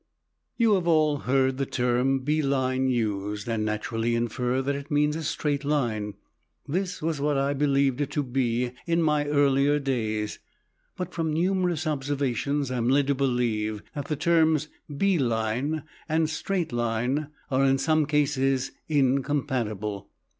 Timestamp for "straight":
5.21-5.63, 16.27-16.73